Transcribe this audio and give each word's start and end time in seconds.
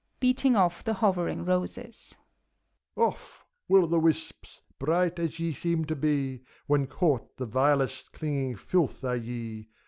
(Beating 0.19 0.55
off 0.55 0.83
the 0.83 0.95
hovering 0.95 1.45
roses,) 1.45 2.17
Off, 2.95 3.45
will 3.67 3.83
o' 3.83 3.87
the 3.87 3.99
wisps! 3.99 4.59
Bright 4.79 5.19
as 5.19 5.37
ye 5.37 5.53
seem 5.53 5.85
to 5.85 5.95
be, 5.95 6.41
When 6.65 6.87
caught, 6.87 7.37
the 7.37 7.45
vilest 7.45 8.11
clinging 8.11 8.55
filth 8.55 9.03
are 9.03 9.15
ye. 9.17 9.67